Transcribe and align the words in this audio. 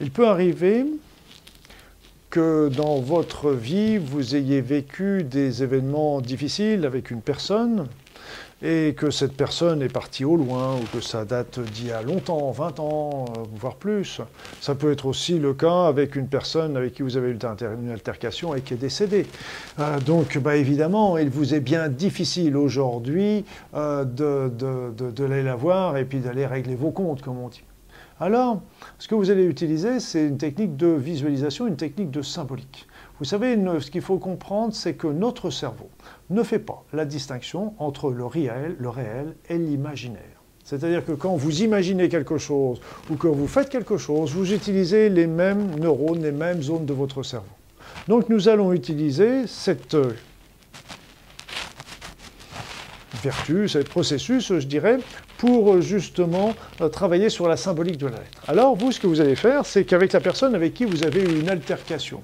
Il 0.00 0.10
peut 0.10 0.28
arriver 0.28 0.84
que 2.28 2.68
dans 2.68 3.00
votre 3.00 3.52
vie, 3.52 3.96
vous 3.96 4.36
ayez 4.36 4.60
vécu 4.60 5.22
des 5.22 5.62
événements 5.62 6.20
difficiles 6.20 6.84
avec 6.84 7.10
une 7.10 7.22
personne 7.22 7.86
et 8.62 8.94
que 8.94 9.10
cette 9.10 9.34
personne 9.34 9.80
est 9.80 9.92
partie 9.92 10.24
au 10.24 10.36
loin 10.36 10.76
ou 10.76 10.84
que 10.94 11.00
ça 11.00 11.24
date 11.24 11.60
d'il 11.60 11.88
y 11.88 11.92
a 11.92 12.02
longtemps, 12.02 12.50
20 12.50 12.80
ans, 12.80 13.24
euh, 13.36 13.42
voire 13.54 13.76
plus. 13.76 14.20
Ça 14.60 14.74
peut 14.74 14.92
être 14.92 15.06
aussi 15.06 15.38
le 15.38 15.54
cas 15.54 15.86
avec 15.86 16.14
une 16.14 16.28
personne 16.28 16.76
avec 16.76 16.94
qui 16.94 17.02
vous 17.02 17.16
avez 17.16 17.30
eu 17.30 17.38
une 17.38 17.90
altercation 17.90 18.54
et 18.54 18.60
qui 18.60 18.74
est 18.74 18.78
décédée. 18.78 19.26
Euh, 19.78 19.98
donc, 20.00 20.36
bah, 20.38 20.56
évidemment, 20.56 21.16
il 21.16 21.30
vous 21.30 21.54
est 21.54 21.60
bien 21.60 21.88
difficile 21.88 22.56
aujourd'hui 22.56 23.44
euh, 23.74 24.04
d'aller 24.04 25.42
la 25.42 25.54
voir 25.54 25.96
et 25.96 26.04
puis 26.04 26.18
d'aller 26.18 26.46
régler 26.46 26.74
vos 26.74 26.90
comptes, 26.90 27.22
comme 27.22 27.38
on 27.38 27.48
dit. 27.48 27.62
Alors, 28.18 28.62
ce 28.98 29.08
que 29.08 29.14
vous 29.14 29.30
allez 29.30 29.44
utiliser, 29.44 30.00
c'est 30.00 30.26
une 30.26 30.38
technique 30.38 30.76
de 30.76 30.86
visualisation, 30.86 31.66
une 31.66 31.76
technique 31.76 32.10
de 32.10 32.22
symbolique. 32.22 32.86
Vous 33.18 33.26
savez, 33.26 33.58
ce 33.80 33.90
qu'il 33.90 34.00
faut 34.00 34.16
comprendre, 34.16 34.72
c'est 34.72 34.94
que 34.94 35.06
notre 35.06 35.50
cerveau 35.50 35.90
ne 36.30 36.42
fait 36.42 36.58
pas 36.58 36.82
la 36.94 37.04
distinction 37.04 37.74
entre 37.78 38.10
le 38.10 38.24
réel, 38.24 38.74
le 38.78 38.88
réel 38.88 39.36
et 39.50 39.58
l'imaginaire. 39.58 40.22
C'est-à-dire 40.64 41.04
que 41.04 41.12
quand 41.12 41.36
vous 41.36 41.62
imaginez 41.62 42.08
quelque 42.08 42.38
chose 42.38 42.80
ou 43.10 43.16
que 43.16 43.28
vous 43.28 43.46
faites 43.46 43.68
quelque 43.68 43.98
chose, 43.98 44.32
vous 44.32 44.50
utilisez 44.52 45.10
les 45.10 45.26
mêmes 45.26 45.78
neurones, 45.78 46.22
les 46.22 46.32
mêmes 46.32 46.62
zones 46.62 46.86
de 46.86 46.94
votre 46.94 47.22
cerveau. 47.22 47.46
Donc 48.08 48.30
nous 48.30 48.48
allons 48.48 48.72
utiliser 48.72 49.46
cette 49.46 49.94
vertu, 53.26 53.68
ce 53.68 53.78
processus, 53.78 54.52
je 54.58 54.66
dirais, 54.66 54.98
pour 55.38 55.74
euh, 55.74 55.80
justement 55.80 56.54
euh, 56.80 56.88
travailler 56.88 57.28
sur 57.28 57.48
la 57.48 57.56
symbolique 57.56 57.98
de 57.98 58.06
la 58.06 58.18
lettre. 58.18 58.40
Alors, 58.46 58.76
vous, 58.76 58.92
ce 58.92 59.00
que 59.00 59.08
vous 59.08 59.20
allez 59.20 59.34
faire, 59.34 59.66
c'est 59.66 59.84
qu'avec 59.84 60.12
la 60.12 60.20
personne 60.20 60.54
avec 60.54 60.74
qui 60.74 60.84
vous 60.84 61.04
avez 61.04 61.22
eu 61.22 61.40
une 61.40 61.50
altercation, 61.50 62.22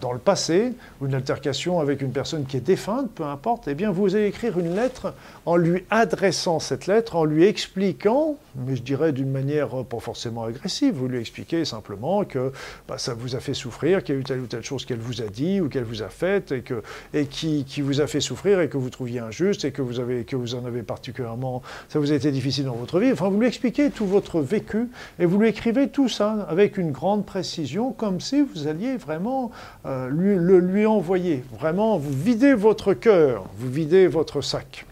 dans 0.00 0.12
le 0.12 0.18
passé, 0.18 0.72
ou 1.00 1.06
une 1.06 1.14
altercation 1.14 1.80
avec 1.80 2.02
une 2.02 2.12
personne 2.12 2.44
qui 2.44 2.56
est 2.56 2.60
défunte, 2.60 3.10
peu 3.14 3.24
importe, 3.24 3.68
eh 3.68 3.74
bien 3.74 3.90
vous 3.90 4.14
allez 4.14 4.26
écrire 4.26 4.58
une 4.58 4.74
lettre 4.74 5.14
en 5.46 5.56
lui 5.56 5.84
adressant 5.90 6.58
cette 6.58 6.86
lettre, 6.86 7.16
en 7.16 7.24
lui 7.24 7.44
expliquant, 7.44 8.36
mais 8.56 8.76
je 8.76 8.82
dirais 8.82 9.12
d'une 9.12 9.30
manière 9.30 9.68
pas 9.84 9.98
forcément 9.98 10.44
agressive, 10.44 10.94
vous 10.94 11.08
lui 11.08 11.18
expliquez 11.18 11.64
simplement 11.64 12.24
que 12.24 12.52
bah, 12.88 12.98
ça 12.98 13.14
vous 13.14 13.36
a 13.36 13.40
fait 13.40 13.54
souffrir, 13.54 14.02
qu'il 14.02 14.14
y 14.14 14.18
a 14.18 14.20
eu 14.20 14.24
telle 14.24 14.40
ou 14.40 14.46
telle 14.46 14.62
chose 14.62 14.84
qu'elle 14.84 14.98
vous 14.98 15.22
a 15.22 15.26
dit 15.26 15.60
ou 15.60 15.68
qu'elle 15.68 15.84
vous 15.84 16.02
a 16.02 16.08
faite 16.08 16.52
et, 16.52 16.62
que, 16.62 16.82
et 17.12 17.26
qui, 17.26 17.64
qui, 17.64 17.80
vous 17.80 18.00
a 18.00 18.06
fait 18.06 18.20
souffrir 18.20 18.60
et 18.60 18.68
que 18.68 18.76
vous 18.76 18.90
trouviez 18.90 19.20
injuste 19.20 19.64
et 19.64 19.72
que 19.72 19.82
vous, 19.82 20.00
avez, 20.00 20.24
que 20.24 20.36
vous 20.36 20.54
en 20.54 20.64
avez 20.64 20.82
particulièrement, 20.82 21.62
ça 21.88 21.98
vous 21.98 22.12
a 22.12 22.14
été 22.14 22.30
difficile 22.30 22.64
dans 22.66 22.74
votre 22.74 23.00
vie. 23.00 23.12
Enfin, 23.12 23.28
vous 23.28 23.40
lui 23.40 23.48
expliquez 23.48 23.90
tout 23.90 24.06
votre 24.06 24.40
vécu 24.40 24.88
et 25.18 25.26
vous 25.26 25.38
lui 25.38 25.48
écrivez 25.48 25.88
tout 25.88 26.08
ça 26.08 26.46
avec 26.48 26.78
une 26.78 26.92
grande 26.92 27.26
précision, 27.26 27.92
comme 27.92 28.20
si 28.20 28.42
vous 28.42 28.66
alliez 28.66 28.96
vraiment 28.96 29.50
euh, 29.86 30.08
lui, 30.08 30.36
le 30.36 30.58
lui 30.60 30.86
envoyer. 30.86 31.44
Vraiment, 31.58 31.98
vous 31.98 32.12
videz 32.12 32.54
votre 32.54 32.94
cœur, 32.94 33.44
vous 33.58 33.70
videz 33.70 34.06
votre 34.06 34.40
sac. 34.40 34.86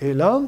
Et 0.00 0.14
là, 0.14 0.42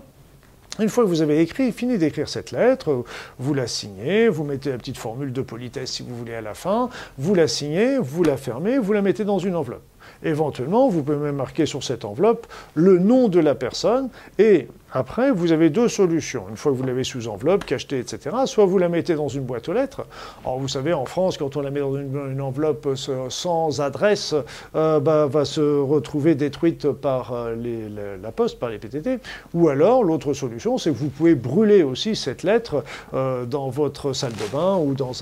une 0.81 0.89
fois 0.89 1.05
que 1.05 1.09
vous 1.09 1.23
avez 1.23 1.41
écrit, 1.41 1.71
fini 1.71 1.99
d'écrire 1.99 2.29
cette 2.29 2.51
lettre, 2.51 3.05
vous 3.39 3.55
la 3.55 3.69
signez, 3.69 4.29
vous 4.29 4.43
mettez 4.43 4.71
la 4.71 4.79
petite 4.79 4.99
formule 4.99 5.33
de 5.33 5.43
politesse 5.43 5.93
si 5.93 6.03
vous 6.03 6.17
voulez 6.17 6.35
à 6.35 6.41
la 6.41 6.55
fin, 6.55 6.89
vous 7.17 7.35
la 7.35 7.47
signez, 7.47 7.99
vous 7.99 8.25
la 8.25 8.37
fermez, 8.37 8.79
vous 8.79 8.93
la 8.93 9.01
mettez 9.01 9.25
dans 9.25 9.39
une 9.39 9.55
enveloppe. 9.55 9.85
Éventuellement, 10.25 10.89
vous 10.89 11.05
pouvez 11.05 11.17
même 11.17 11.37
marquer 11.37 11.67
sur 11.67 11.85
cette 11.85 12.05
enveloppe 12.05 12.49
le 12.75 12.99
nom 12.99 13.29
de 13.29 13.39
la 13.39 13.55
personne 13.55 14.09
et 14.39 14.67
après, 14.95 15.33
vous 15.33 15.51
avez 15.51 15.71
deux 15.71 15.89
solutions. 15.89 16.47
Une 16.49 16.57
fois 16.57 16.71
que 16.71 16.77
vous 16.77 16.85
l'avez 16.85 17.03
sous 17.03 17.27
enveloppe, 17.27 17.65
cachetée, 17.65 17.99
etc., 17.99 18.37
soit 18.47 18.65
vous 18.65 18.79
la 18.79 18.89
mettez 18.89 19.17
dans 19.17 19.27
une 19.27 19.43
boîte 19.43 19.69
aux 19.69 19.73
lettres. 19.73 20.07
Alors, 20.45 20.61
vous 20.61 20.69
savez, 20.69 20.93
en 20.93 21.05
France, 21.05 21.37
quand 21.37 21.57
on 21.57 21.63
la 21.63 21.73
met 21.73 21.81
dans 21.81 21.97
une, 21.97 22.41
enveloppe 22.41 22.89
sans 23.29 23.81
adresse, 23.81 24.37
euh, 24.77 25.01
bah, 25.01 25.27
va 25.27 25.45
se 25.45 25.61
retrouver 25.61 26.37
détruite 26.37 26.93
par 26.93 27.33
euh, 27.33 28.19
la, 28.23 28.31
poste, 28.31 28.61
par 28.61 28.71
les 28.71 28.79
PTT. 28.79 29.19
Ou 29.53 29.69
alors, 29.69 30.05
l'autre 30.05 30.33
solution, 30.33 30.79
c'est 30.79 30.93
que 30.93 30.97
vous 30.97 31.09
pouvez 31.09 31.35
brûler 31.35 31.83
aussi 31.83 32.15
cette 32.15 32.45
lettre 32.45 32.85
euh, 33.15 33.47
dans 33.47 33.71
votre 33.71 34.13
salle 34.13 34.35
de 34.35 34.53
bain 34.53 34.77
ou 34.77 34.95
dans, 34.95 35.13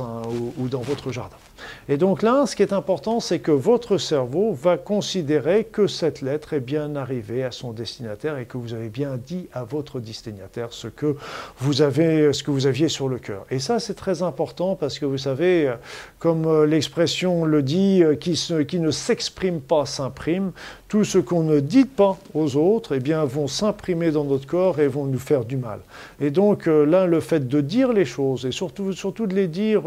ou 0.58 0.68
dans 0.68 0.82
votre 0.82 1.12
jardin. 1.12 1.36
Et 1.88 1.96
donc 1.96 2.22
là, 2.22 2.46
ce 2.46 2.56
qui 2.56 2.62
est 2.62 2.72
important, 2.72 3.20
c'est 3.20 3.38
que 3.38 3.50
votre 3.50 3.98
cerveau 3.98 4.52
va 4.52 4.76
considérer 4.76 5.64
que 5.64 5.86
cette 5.86 6.20
lettre 6.20 6.52
est 6.52 6.60
bien 6.60 6.96
arrivée 6.96 7.44
à 7.44 7.50
son 7.50 7.72
destinataire 7.72 8.38
et 8.38 8.46
que 8.46 8.56
vous 8.56 8.74
avez 8.74 8.88
bien 8.88 9.16
dit 9.16 9.48
à 9.52 9.61
votre 9.64 10.00
destinataire 10.00 10.72
ce 10.72 10.88
que 10.88 11.16
vous 11.58 11.82
avez, 11.82 12.32
ce 12.32 12.42
que 12.42 12.50
vous 12.50 12.66
aviez 12.66 12.88
sur 12.88 13.08
le 13.08 13.18
cœur. 13.18 13.44
Et 13.50 13.58
ça, 13.58 13.78
c'est 13.78 13.94
très 13.94 14.22
important 14.22 14.76
parce 14.76 14.98
que 14.98 15.06
vous 15.06 15.18
savez, 15.18 15.72
comme 16.18 16.46
euh, 16.46 16.66
l'expression 16.66 17.44
le 17.44 17.62
dit, 17.62 18.02
euh, 18.02 18.14
qui, 18.14 18.40
qui 18.68 18.78
ne 18.78 18.90
s'exprime 18.90 19.60
pas 19.60 19.86
s'imprime. 19.86 20.52
Tout 20.88 21.04
ce 21.04 21.18
qu'on 21.18 21.42
ne 21.42 21.60
dit 21.60 21.84
pas 21.84 22.18
aux 22.34 22.56
autres, 22.56 22.94
eh 22.94 23.00
bien, 23.00 23.24
vont 23.24 23.48
s'imprimer 23.48 24.10
dans 24.10 24.24
notre 24.24 24.46
corps 24.46 24.78
et 24.78 24.88
vont 24.88 25.06
nous 25.06 25.18
faire 25.18 25.44
du 25.44 25.56
mal. 25.56 25.80
Et 26.20 26.30
donc 26.30 26.68
euh, 26.68 26.84
là, 26.84 27.06
le 27.06 27.20
fait 27.20 27.48
de 27.48 27.60
dire 27.60 27.92
les 27.92 28.04
choses 28.04 28.46
et 28.46 28.52
surtout, 28.52 28.92
surtout 28.92 29.26
de 29.26 29.34
les 29.34 29.48
dire 29.48 29.82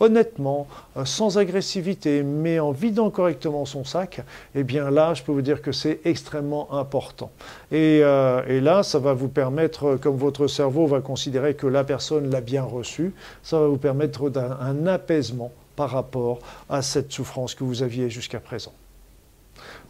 honnêtement, 0.00 0.66
sans 1.04 1.38
agressivité, 1.38 2.22
mais 2.22 2.58
en 2.58 2.72
vidant 2.72 3.10
correctement 3.10 3.64
son 3.64 3.84
sac, 3.84 4.20
eh 4.54 4.62
bien 4.62 4.90
là, 4.90 5.14
je 5.14 5.22
peux 5.22 5.32
vous 5.32 5.42
dire 5.42 5.62
que 5.62 5.72
c'est 5.72 6.00
extrêmement 6.04 6.72
important. 6.72 7.30
Et, 7.72 7.98
et 7.98 8.60
là, 8.60 8.82
ça 8.82 8.98
vous 9.14 9.28
permettre, 9.28 9.96
comme 9.96 10.16
votre 10.16 10.46
cerveau 10.46 10.86
va 10.86 11.00
considérer 11.00 11.54
que 11.54 11.66
la 11.66 11.84
personne 11.84 12.30
l'a 12.30 12.40
bien 12.40 12.62
reçu, 12.62 13.12
ça 13.42 13.58
va 13.58 13.66
vous 13.66 13.78
permettre 13.78 14.30
d'un 14.30 14.86
apaisement 14.86 15.52
par 15.76 15.90
rapport 15.90 16.38
à 16.68 16.82
cette 16.82 17.12
souffrance 17.12 17.54
que 17.54 17.64
vous 17.64 17.82
aviez 17.82 18.10
jusqu'à 18.10 18.40
présent. 18.40 18.72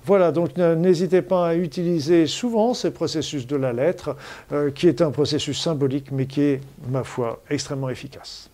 Voilà, 0.07 0.33
donc 0.33 0.57
n'hésitez 0.57 1.23
pas 1.23 1.49
à 1.49 1.55
utiliser 1.55 2.27
souvent 2.27 2.75
ces 2.75 2.91
processus 2.91 3.47
de 3.47 3.57
la 3.57 3.73
lettre, 3.73 4.17
euh, 4.53 4.71
qui 4.71 4.87
est 4.87 5.01
un 5.01 5.11
processus 5.11 5.61
symbolique, 5.61 6.13
mais 6.13 6.27
qui 6.27 6.43
est, 6.43 6.61
ma 6.89 7.05
foi, 7.05 7.41
extrêmement 7.49 7.89
efficace. 7.89 8.51